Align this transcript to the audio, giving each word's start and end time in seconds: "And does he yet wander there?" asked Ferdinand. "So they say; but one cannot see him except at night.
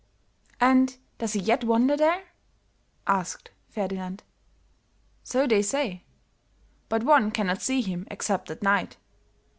"And 0.59 0.97
does 1.19 1.33
he 1.33 1.39
yet 1.41 1.63
wander 1.63 1.95
there?" 1.95 2.23
asked 3.05 3.51
Ferdinand. 3.69 4.23
"So 5.23 5.45
they 5.45 5.61
say; 5.61 6.01
but 6.89 7.03
one 7.03 7.29
cannot 7.29 7.61
see 7.61 7.81
him 7.81 8.07
except 8.09 8.49
at 8.49 8.63
night. 8.63 8.97